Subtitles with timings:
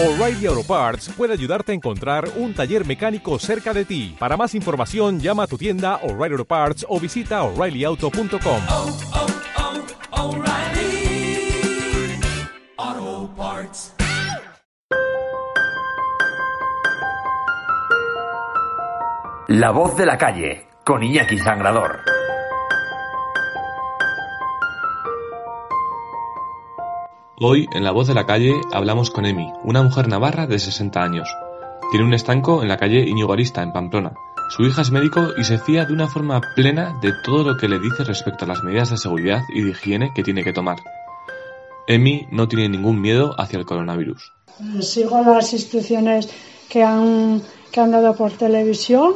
[0.00, 4.14] O'Reilly Auto Parts puede ayudarte a encontrar un taller mecánico cerca de ti.
[4.16, 8.60] Para más información, llama a tu tienda O'Reilly Auto Parts o visita oreillyauto.com.
[8.68, 8.96] oh,
[12.78, 13.94] oh, Parts.
[19.48, 22.17] La voz de la calle, con Iñaki Sangrador.
[27.40, 31.00] Hoy, en La Voz de la Calle, hablamos con Emi, una mujer navarra de 60
[31.00, 31.28] años.
[31.92, 34.12] Tiene un estanco en la calle Íñigo en Pamplona.
[34.50, 37.68] Su hija es médico y se fía de una forma plena de todo lo que
[37.68, 40.78] le dice respecto a las medidas de seguridad y de higiene que tiene que tomar.
[41.86, 44.32] Emi no tiene ningún miedo hacia el coronavirus.
[44.80, 46.28] Sigo las instrucciones
[46.68, 49.14] que han, que han dado por televisión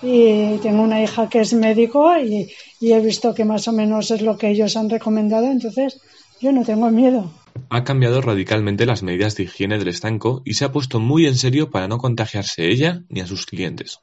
[0.00, 2.48] y tengo una hija que es médico y
[2.80, 6.00] he visto que más o menos es lo que ellos han recomendado, entonces
[6.40, 7.30] yo no tengo miedo.
[7.70, 11.36] Ha cambiado radicalmente las medidas de higiene del estanco y se ha puesto muy en
[11.36, 14.00] serio para no contagiarse ella ni a sus clientes.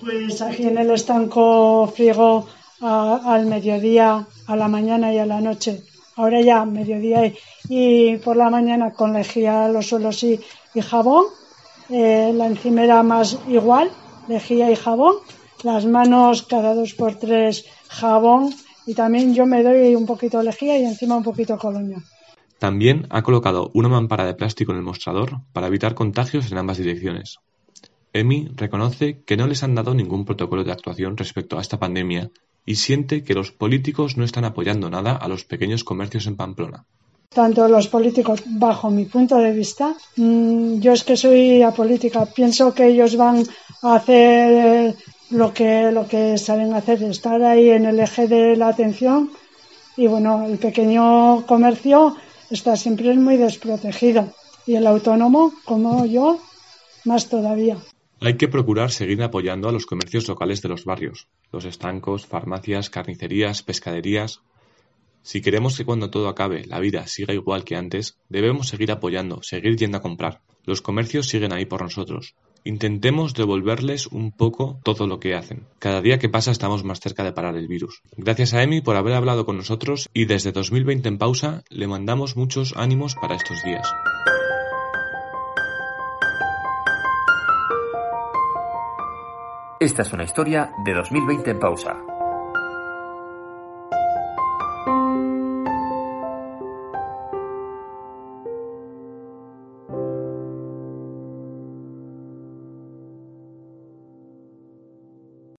[0.00, 2.46] Pues aquí en el estanco frigo
[2.80, 5.82] a- al mediodía, a la mañana y a la noche.
[6.16, 7.32] Ahora ya mediodía
[7.68, 10.40] y, por la mañana con lejía los suelos y,
[10.74, 11.24] y jabón.
[11.88, 13.90] Eh, la encimera más igual,
[14.28, 15.16] lejía y jabón.
[15.62, 18.54] Las manos cada dos por tres jabón.
[18.86, 21.98] Y también yo me doy un poquito lejía y encima un poquito colonia.
[22.60, 26.76] También ha colocado una mampara de plástico en el mostrador para evitar contagios en ambas
[26.76, 27.38] direcciones.
[28.12, 32.30] Emi reconoce que no les han dado ningún protocolo de actuación respecto a esta pandemia
[32.66, 36.84] y siente que los políticos no están apoyando nada a los pequeños comercios en Pamplona.
[37.30, 42.74] tanto los políticos, bajo mi punto de vista, mm, yo es que soy apolítica, pienso
[42.74, 43.42] que ellos van
[43.82, 44.96] a hacer
[45.30, 49.30] lo que, lo que saben hacer, estar ahí en el eje de la atención
[49.96, 52.16] y bueno, el pequeño comercio
[52.50, 54.34] está siempre muy desprotegido
[54.66, 56.40] y el autónomo, como yo,
[57.04, 57.78] más todavía.
[58.20, 62.90] Hay que procurar seguir apoyando a los comercios locales de los barrios, los estancos, farmacias,
[62.90, 64.42] carnicerías, pescaderías.
[65.22, 69.42] Si queremos que cuando todo acabe la vida siga igual que antes, debemos seguir apoyando,
[69.42, 70.42] seguir yendo a comprar.
[70.64, 72.34] Los comercios siguen ahí por nosotros.
[72.64, 75.66] Intentemos devolverles un poco todo lo que hacen.
[75.78, 78.02] Cada día que pasa estamos más cerca de parar el virus.
[78.16, 82.36] Gracias a Emi por haber hablado con nosotros y desde 2020 en pausa le mandamos
[82.36, 83.90] muchos ánimos para estos días.
[89.80, 92.09] Esta es una historia de 2020 en pausa.